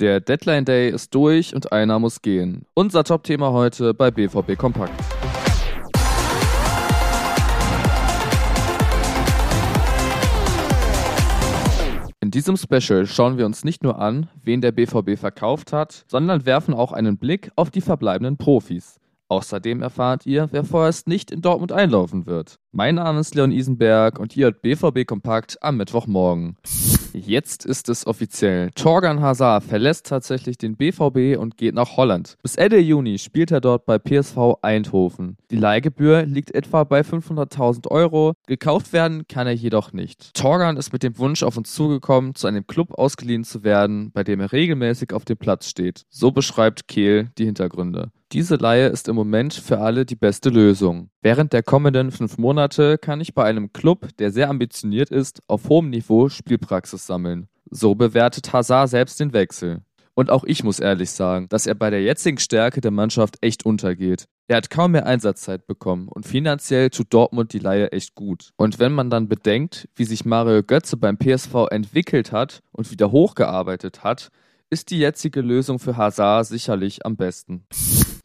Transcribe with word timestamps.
Der 0.00 0.20
Deadline 0.20 0.64
Day 0.64 0.90
ist 0.90 1.12
durch 1.12 1.56
und 1.56 1.72
einer 1.72 1.98
muss 1.98 2.22
gehen. 2.22 2.64
Unser 2.74 3.02
Top-Thema 3.02 3.50
heute 3.50 3.94
bei 3.94 4.12
BVB 4.12 4.56
Kompakt. 4.56 4.92
In 12.20 12.30
diesem 12.30 12.56
Special 12.56 13.06
schauen 13.06 13.38
wir 13.38 13.46
uns 13.46 13.64
nicht 13.64 13.82
nur 13.82 13.98
an, 13.98 14.28
wen 14.44 14.60
der 14.60 14.70
BVB 14.70 15.18
verkauft 15.18 15.72
hat, 15.72 16.04
sondern 16.06 16.46
werfen 16.46 16.74
auch 16.74 16.92
einen 16.92 17.18
Blick 17.18 17.50
auf 17.56 17.72
die 17.72 17.80
verbleibenden 17.80 18.36
Profis. 18.36 19.00
Außerdem 19.26 19.82
erfahrt 19.82 20.26
ihr, 20.26 20.48
wer 20.52 20.62
vorerst 20.62 21.08
nicht 21.08 21.32
in 21.32 21.42
Dortmund 21.42 21.72
einlaufen 21.72 22.26
wird. 22.26 22.60
Mein 22.70 22.94
Name 22.94 23.18
ist 23.18 23.34
Leon 23.34 23.50
Isenberg 23.50 24.20
und 24.20 24.36
ihr 24.36 24.44
hört 24.44 24.62
BVB 24.62 25.06
Kompakt 25.06 25.60
am 25.60 25.76
Mittwochmorgen. 25.76 26.56
Jetzt 27.12 27.64
ist 27.64 27.88
es 27.88 28.06
offiziell. 28.06 28.70
Torgan 28.74 29.20
Hazard 29.20 29.64
verlässt 29.64 30.06
tatsächlich 30.06 30.58
den 30.58 30.76
BVB 30.76 31.38
und 31.38 31.56
geht 31.56 31.74
nach 31.74 31.96
Holland. 31.96 32.36
Bis 32.42 32.56
Ende 32.56 32.78
Juni 32.78 33.18
spielt 33.18 33.50
er 33.50 33.60
dort 33.60 33.86
bei 33.86 33.98
PSV 33.98 34.54
Eindhoven. 34.62 35.36
Die 35.50 35.56
Leihgebühr 35.56 36.24
liegt 36.24 36.54
etwa 36.54 36.84
bei 36.84 37.00
500.000 37.00 37.88
Euro. 37.88 38.34
Gekauft 38.46 38.92
werden 38.92 39.26
kann 39.28 39.46
er 39.46 39.54
jedoch 39.54 39.92
nicht. 39.92 40.34
Torgan 40.34 40.76
ist 40.76 40.92
mit 40.92 41.02
dem 41.02 41.18
Wunsch 41.18 41.42
auf 41.42 41.56
uns 41.56 41.74
zugekommen, 41.74 42.34
zu 42.34 42.46
einem 42.46 42.66
Club 42.66 42.92
ausgeliehen 42.98 43.44
zu 43.44 43.64
werden, 43.64 44.10
bei 44.12 44.24
dem 44.24 44.40
er 44.40 44.52
regelmäßig 44.52 45.12
auf 45.12 45.24
dem 45.24 45.36
Platz 45.36 45.68
steht. 45.68 46.02
So 46.08 46.30
beschreibt 46.30 46.88
Kehl 46.88 47.30
die 47.38 47.44
Hintergründe. 47.44 48.10
Diese 48.32 48.56
Leihe 48.56 48.88
ist 48.88 49.08
im 49.08 49.16
Moment 49.16 49.54
für 49.54 49.78
alle 49.78 50.04
die 50.04 50.14
beste 50.14 50.50
Lösung. 50.50 51.08
Während 51.22 51.54
der 51.54 51.62
kommenden 51.62 52.10
fünf 52.10 52.36
Monate 52.36 52.98
kann 52.98 53.22
ich 53.22 53.32
bei 53.32 53.44
einem 53.44 53.72
Club, 53.72 54.08
der 54.18 54.30
sehr 54.30 54.50
ambitioniert 54.50 55.08
ist, 55.08 55.40
auf 55.46 55.70
hohem 55.70 55.88
Niveau 55.88 56.28
Spielpraxis 56.28 57.06
sammeln. 57.06 57.48
So 57.70 57.94
bewertet 57.94 58.52
Hazard 58.52 58.90
selbst 58.90 59.18
den 59.18 59.32
Wechsel. 59.32 59.80
Und 60.12 60.28
auch 60.28 60.44
ich 60.44 60.62
muss 60.62 60.78
ehrlich 60.78 61.10
sagen, 61.10 61.48
dass 61.48 61.66
er 61.66 61.74
bei 61.74 61.88
der 61.88 62.02
jetzigen 62.02 62.36
Stärke 62.36 62.82
der 62.82 62.90
Mannschaft 62.90 63.38
echt 63.40 63.64
untergeht. 63.64 64.26
Er 64.46 64.58
hat 64.58 64.68
kaum 64.68 64.92
mehr 64.92 65.06
Einsatzzeit 65.06 65.66
bekommen 65.66 66.08
und 66.08 66.26
finanziell 66.26 66.90
tut 66.90 67.14
Dortmund 67.14 67.54
die 67.54 67.60
Leihe 67.60 67.92
echt 67.92 68.14
gut. 68.14 68.50
Und 68.56 68.78
wenn 68.78 68.92
man 68.92 69.08
dann 69.08 69.28
bedenkt, 69.28 69.88
wie 69.94 70.04
sich 70.04 70.26
Mario 70.26 70.62
Götze 70.62 70.98
beim 70.98 71.16
PSV 71.16 71.68
entwickelt 71.70 72.32
hat 72.32 72.60
und 72.72 72.90
wieder 72.90 73.10
hochgearbeitet 73.10 74.04
hat, 74.04 74.28
ist 74.68 74.90
die 74.90 74.98
jetzige 74.98 75.40
Lösung 75.40 75.78
für 75.78 75.96
Hazard 75.96 76.46
sicherlich 76.46 77.06
am 77.06 77.16
besten. 77.16 77.64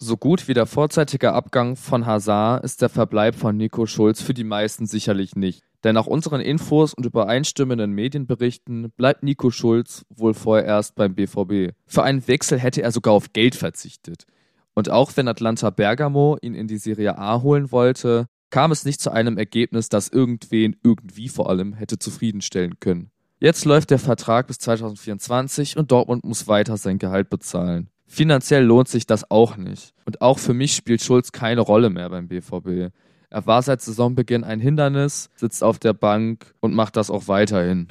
So 0.05 0.17
gut 0.17 0.49
wie 0.49 0.53
der 0.53 0.65
vorzeitige 0.65 1.31
Abgang 1.31 1.77
von 1.77 2.05
Hazard 2.05 2.65
ist 2.65 2.81
der 2.81 2.89
Verbleib 2.89 3.35
von 3.35 3.55
Nico 3.55 3.85
Schulz 3.85 4.21
für 4.21 4.33
die 4.33 4.43
meisten 4.43 4.85
sicherlich 4.85 5.37
nicht. 5.37 5.63
Denn 5.85 5.95
nach 5.95 6.07
unseren 6.07 6.41
Infos 6.41 6.93
und 6.93 7.05
übereinstimmenden 7.05 7.93
Medienberichten 7.93 8.91
bleibt 8.97 9.23
Nico 9.23 9.49
Schulz 9.49 10.05
wohl 10.13 10.33
vorerst 10.33 10.95
beim 10.95 11.15
BVB. 11.15 11.73
Für 11.85 12.03
einen 12.03 12.27
Wechsel 12.27 12.59
hätte 12.59 12.81
er 12.81 12.91
sogar 12.91 13.13
auf 13.13 13.31
Geld 13.31 13.55
verzichtet. 13.55 14.25
Und 14.73 14.89
auch 14.89 15.15
wenn 15.15 15.29
Atlanta 15.29 15.69
Bergamo 15.69 16.37
ihn 16.41 16.53
in 16.53 16.67
die 16.67 16.79
Serie 16.79 17.17
A 17.17 17.41
holen 17.41 17.71
wollte, 17.71 18.27
kam 18.49 18.73
es 18.73 18.83
nicht 18.83 18.99
zu 18.99 19.09
einem 19.09 19.37
Ergebnis, 19.37 19.87
das 19.87 20.09
irgendwen 20.09 20.75
irgendwie 20.83 21.29
vor 21.29 21.49
allem 21.49 21.71
hätte 21.71 21.97
zufriedenstellen 21.97 22.81
können. 22.81 23.09
Jetzt 23.39 23.63
läuft 23.63 23.89
der 23.89 23.99
Vertrag 23.99 24.47
bis 24.47 24.57
2024 24.57 25.77
und 25.77 25.93
Dortmund 25.93 26.25
muss 26.25 26.49
weiter 26.49 26.75
sein 26.75 26.99
Gehalt 26.99 27.29
bezahlen. 27.29 27.89
Finanziell 28.13 28.63
lohnt 28.63 28.89
sich 28.89 29.07
das 29.07 29.31
auch 29.31 29.57
nicht. 29.57 29.95
Und 30.05 30.21
auch 30.21 30.37
für 30.37 30.53
mich 30.53 30.75
spielt 30.75 31.01
Schulz 31.01 31.31
keine 31.31 31.61
Rolle 31.61 31.89
mehr 31.89 32.11
beim 32.11 32.27
BVB. 32.27 32.93
Er 33.31 33.47
war 33.47 33.63
seit 33.63 33.81
Saisonbeginn 33.81 34.43
ein 34.43 34.59
Hindernis, 34.59 35.31
sitzt 35.35 35.63
auf 35.63 35.79
der 35.79 35.93
Bank 35.93 36.53
und 36.59 36.75
macht 36.75 36.95
das 36.95 37.09
auch 37.09 37.27
weiterhin. 37.27 37.87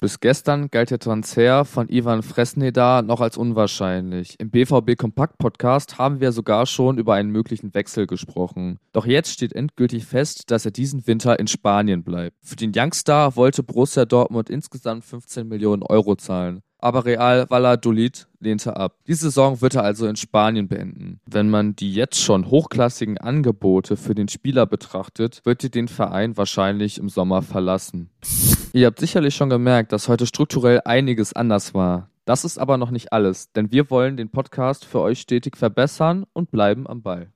Bis 0.00 0.20
gestern 0.20 0.68
galt 0.70 0.92
der 0.92 1.00
Transfer 1.00 1.64
von 1.64 1.88
Ivan 1.88 2.22
Fresneda 2.22 3.02
noch 3.02 3.20
als 3.20 3.36
unwahrscheinlich. 3.36 4.36
Im 4.38 4.50
BVB 4.50 4.96
Kompakt 4.96 5.38
Podcast 5.38 5.98
haben 5.98 6.20
wir 6.20 6.30
sogar 6.30 6.66
schon 6.66 6.96
über 6.96 7.14
einen 7.14 7.30
möglichen 7.30 7.74
Wechsel 7.74 8.06
gesprochen. 8.06 8.78
Doch 8.92 9.06
jetzt 9.06 9.32
steht 9.32 9.54
endgültig 9.54 10.06
fest, 10.06 10.52
dass 10.52 10.64
er 10.64 10.70
diesen 10.70 11.04
Winter 11.08 11.40
in 11.40 11.48
Spanien 11.48 12.04
bleibt. 12.04 12.36
Für 12.42 12.54
den 12.54 12.70
Youngstar 12.72 13.34
wollte 13.34 13.64
Borussia 13.64 14.04
Dortmund 14.04 14.50
insgesamt 14.50 15.04
15 15.04 15.48
Millionen 15.48 15.82
Euro 15.82 16.14
zahlen 16.14 16.62
aber 16.84 17.06
Real 17.06 17.48
Valladolid 17.48 18.28
lehnte 18.44 18.76
ab. 18.76 18.98
Die 19.06 19.14
Saison 19.14 19.60
wird 19.60 19.74
er 19.74 19.82
also 19.82 20.06
in 20.06 20.16
Spanien 20.16 20.68
beenden. 20.68 21.20
Wenn 21.26 21.50
man 21.50 21.74
die 21.74 21.92
jetzt 21.92 22.20
schon 22.20 22.50
hochklassigen 22.50 23.18
Angebote 23.18 23.96
für 23.96 24.14
den 24.14 24.28
Spieler 24.28 24.66
betrachtet, 24.66 25.40
wird 25.44 25.64
er 25.64 25.70
den 25.70 25.88
Verein 25.88 26.36
wahrscheinlich 26.36 26.98
im 26.98 27.08
Sommer 27.08 27.42
verlassen. 27.42 28.10
Ihr 28.72 28.86
habt 28.86 29.00
sicherlich 29.00 29.34
schon 29.34 29.50
gemerkt, 29.50 29.92
dass 29.92 30.08
heute 30.08 30.26
strukturell 30.26 30.80
einiges 30.84 31.32
anders 31.32 31.74
war. 31.74 32.10
Das 32.24 32.44
ist 32.44 32.58
aber 32.58 32.78
noch 32.78 32.90
nicht 32.90 33.12
alles, 33.12 33.52
denn 33.52 33.70
wir 33.70 33.90
wollen 33.90 34.16
den 34.16 34.30
Podcast 34.30 34.84
für 34.84 35.00
euch 35.00 35.20
stetig 35.20 35.56
verbessern 35.56 36.24
und 36.32 36.50
bleiben 36.50 36.86
am 36.86 37.02
Ball. 37.02 37.30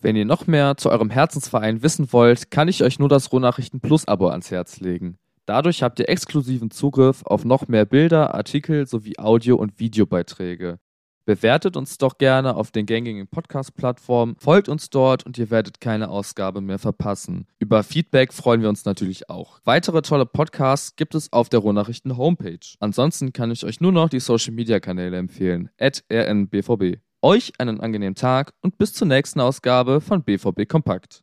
Wenn 0.00 0.16
ihr 0.16 0.24
noch 0.24 0.46
mehr 0.46 0.76
zu 0.76 0.90
eurem 0.90 1.10
Herzensverein 1.10 1.82
wissen 1.82 2.12
wollt, 2.12 2.50
kann 2.50 2.66
ich 2.66 2.82
euch 2.82 2.98
nur 2.98 3.08
das 3.08 3.30
Rohnachrichten 3.30 3.80
Plus 3.80 4.08
Abo 4.08 4.28
ans 4.28 4.50
Herz 4.50 4.80
legen. 4.80 5.18
Dadurch 5.46 5.82
habt 5.82 5.98
ihr 5.98 6.08
exklusiven 6.08 6.70
Zugriff 6.70 7.22
auf 7.24 7.44
noch 7.44 7.66
mehr 7.66 7.84
Bilder, 7.84 8.34
Artikel 8.34 8.86
sowie 8.86 9.18
Audio- 9.18 9.56
und 9.56 9.80
Videobeiträge. 9.80 10.78
Bewertet 11.24 11.76
uns 11.76 11.98
doch 11.98 12.18
gerne 12.18 12.56
auf 12.56 12.72
den 12.72 12.84
gängigen 12.84 13.28
Podcast-Plattformen, 13.28 14.34
folgt 14.38 14.68
uns 14.68 14.90
dort 14.90 15.24
und 15.24 15.38
ihr 15.38 15.50
werdet 15.50 15.80
keine 15.80 16.08
Ausgabe 16.08 16.60
mehr 16.60 16.80
verpassen. 16.80 17.46
Über 17.60 17.84
Feedback 17.84 18.32
freuen 18.32 18.60
wir 18.60 18.68
uns 18.68 18.84
natürlich 18.84 19.30
auch. 19.30 19.60
Weitere 19.64 20.02
tolle 20.02 20.26
Podcasts 20.26 20.96
gibt 20.96 21.14
es 21.14 21.32
auf 21.32 21.48
der 21.48 21.60
Rohnachrichten 21.60 22.16
Homepage. 22.16 22.58
Ansonsten 22.80 23.32
kann 23.32 23.52
ich 23.52 23.64
euch 23.64 23.80
nur 23.80 23.92
noch 23.92 24.08
die 24.08 24.20
Social-Media-Kanäle 24.20 25.16
empfehlen. 25.16 25.70
At 25.78 26.04
rnbvb. 26.10 26.98
Euch 27.22 27.52
einen 27.58 27.80
angenehmen 27.80 28.16
Tag 28.16 28.52
und 28.60 28.78
bis 28.78 28.92
zur 28.92 29.06
nächsten 29.06 29.38
Ausgabe 29.38 30.00
von 30.00 30.24
BVB 30.24 30.68
Kompakt. 30.68 31.22